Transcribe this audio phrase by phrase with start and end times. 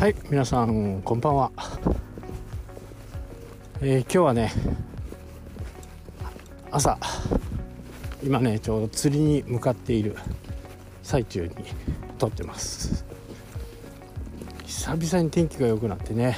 [0.00, 1.52] はい皆さんこんばんは、
[3.82, 4.50] えー、今日はね
[6.70, 6.98] 朝
[8.22, 10.16] 今ねちょうど釣りに向かっている
[11.02, 11.54] 最中に
[12.18, 13.04] 撮ってます。
[14.64, 16.34] 久々に天気が良くなってね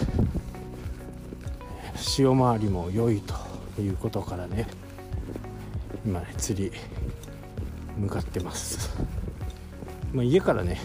[1.95, 3.23] 潮回りも良い
[3.77, 4.67] ということからね
[6.05, 6.73] 今ね釣り
[7.97, 8.91] 向かってます、
[10.13, 10.81] まあ、家からね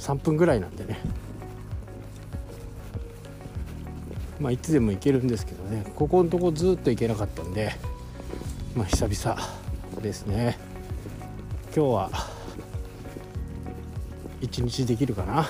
[0.00, 0.98] 3分ぐらいなんでね。
[4.40, 5.84] まあいつでも行けるんですけどね。
[5.94, 7.72] ここのとこずっと行けなかったんで
[8.74, 9.40] まあ久々
[10.00, 10.58] ですね。
[11.76, 12.10] 今日は
[14.40, 15.46] 一日できるかな。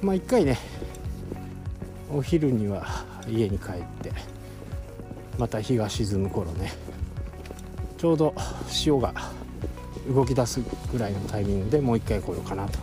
[0.00, 0.58] まあ一回ね
[2.10, 4.12] お昼には家に帰って
[5.38, 6.72] また日が沈む頃ね
[7.98, 8.34] ちょうど
[8.66, 9.12] 潮が
[10.12, 10.60] 動き出す
[10.92, 12.78] ぐらいのタイミングでもう一回来ようかなと、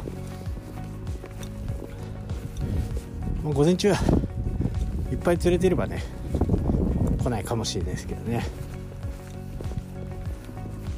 [3.43, 3.99] まあ、午前中は
[5.11, 6.03] いっぱい釣れてればね
[7.21, 8.45] 来ないかもしれないですけどね。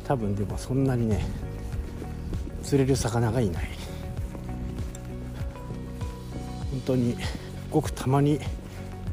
[0.05, 1.25] 多分でもそんなにね
[2.63, 3.67] 釣れる魚がいない。
[6.71, 7.17] 本当に
[7.71, 8.39] ごくたまに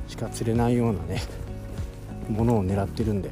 [0.09, 1.22] しか釣れないようなね
[2.28, 3.31] ものを狙ってるんで。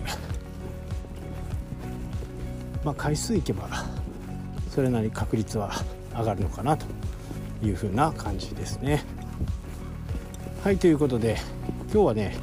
[2.84, 3.68] まあ、回数いけば
[4.70, 5.72] それなり確率は
[6.12, 6.86] 上がるのかなと
[7.62, 9.04] いうふうな感じですね。
[10.62, 11.36] はいということで
[11.92, 12.36] 今日はね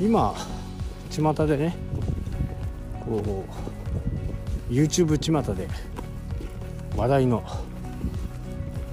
[0.00, 0.34] 今
[1.10, 1.76] 巷でね
[3.04, 3.44] こ
[4.70, 5.68] う YouTube 巷で
[6.96, 7.44] 話題の、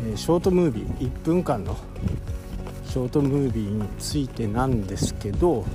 [0.05, 1.75] え、ショートムービー1分間の
[2.85, 5.65] ショートムービーについてなんですけど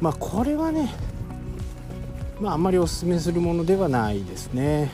[0.00, 0.90] まあこれはね
[2.42, 4.90] まあ、あんまりおすすめするものではないですね。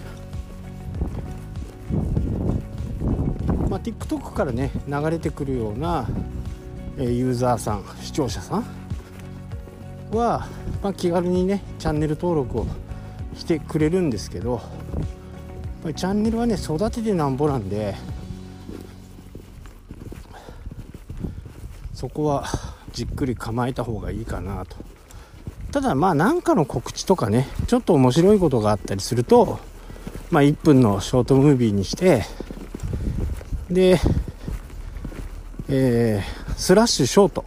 [3.71, 6.07] まあ、TikTok からね流れてくるような
[6.99, 8.65] ユーザーさん視聴者さん
[10.11, 10.47] は、
[10.83, 12.67] まあ、気軽にねチャンネル登録を
[13.35, 14.61] してくれるんですけど
[15.85, 17.95] チャンネルはね育ててなんぼなんで
[21.95, 22.45] そこは
[22.93, 24.77] じっくり構えた方がいいかなと
[25.73, 29.59] ただまあ何かの告知とかねちょっと面白いことがあったりすると
[30.31, 32.25] まあ1分のショートムービーにして
[33.71, 34.01] で
[35.71, 37.45] えー、スラッシュショート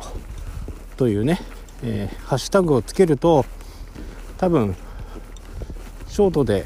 [0.95, 1.39] というね、
[1.81, 3.45] えー、ハッシュタグをつけると
[4.38, 4.75] 多分
[6.07, 6.65] ショートで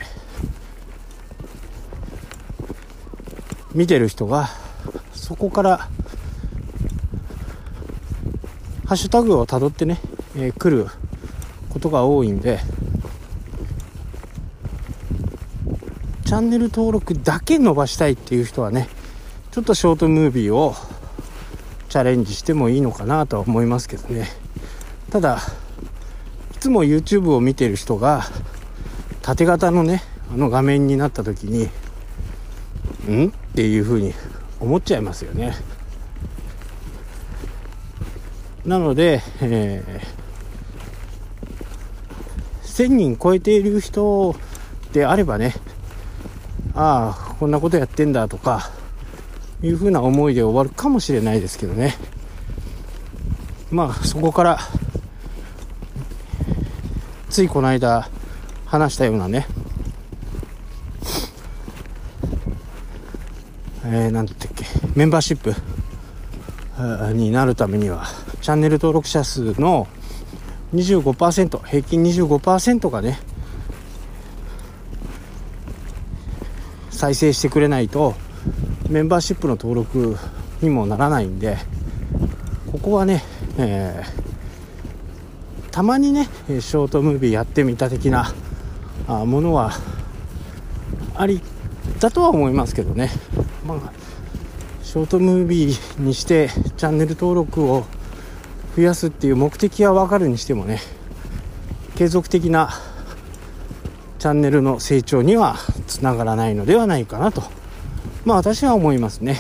[3.73, 4.49] 見てる人が
[5.13, 5.77] そこから
[8.85, 10.01] ハッシュタグをたどってね、
[10.35, 10.89] えー、来る
[11.75, 12.59] ことが多いんで
[16.23, 18.87] チャンネル登録だけ伸ばしたいっていう人はね
[19.51, 20.73] ちょっとショートムービーを
[21.89, 24.29] チャレンジしてもいいのかなとは思いますけどね。
[25.11, 25.41] ただ
[26.55, 28.23] いつも YouTube を見てる人が
[29.21, 30.01] 縦型のね
[30.33, 31.65] あの画面になった時に
[33.09, 33.27] ん？
[33.27, 34.13] っていう風に
[34.61, 35.55] 思っちゃいますよね。
[38.65, 40.24] なので、えー
[42.75, 44.35] 1000人超えている人
[44.91, 45.55] であればね
[46.73, 48.69] ああこんなことやってんだとか
[49.63, 51.95] いうふうな思いで終わるかもしれないですけどね。
[53.71, 54.59] まあそこから
[57.29, 58.09] ついこの間
[58.65, 59.47] 話したようなね
[63.85, 64.65] えー、なんだっけ
[64.95, 65.53] メンバーシップ
[67.13, 68.05] になるためには
[68.41, 69.87] チャンネル登録者数の
[70.75, 73.19] 25%平均25%がね
[76.89, 78.15] 再生してくれないと
[78.89, 80.17] メンバーシップの登録
[80.61, 81.57] にもならないんで
[82.71, 83.23] ここはね、
[83.57, 88.33] えー、たまにねショートムービーやってみた的な
[89.07, 89.71] あものは
[91.15, 91.41] あり
[91.99, 93.09] だとは思いますけどね。
[93.65, 93.91] まあ
[94.83, 97.85] ショートムービーにしてチャンネル登録を
[98.75, 100.79] 増やすっていう目的は分かるにしてもね
[101.95, 102.69] 継続的な
[104.19, 105.55] チャンネルの成長には
[105.87, 107.43] つながらないのではないかなと
[108.25, 109.37] まあ私は思いますね。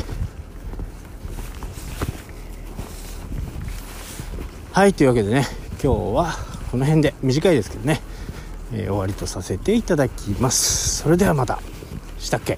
[4.71, 5.45] はいというわけでね
[5.83, 6.33] 今日は
[6.71, 8.01] この辺で短いですけどね、
[8.73, 10.97] えー、終わりとさせていただきます。
[11.01, 11.59] それではまた。
[12.19, 12.57] したっけ？